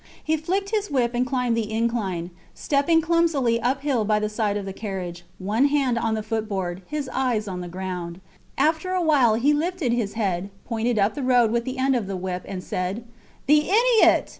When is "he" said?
0.23-0.35, 9.35-9.53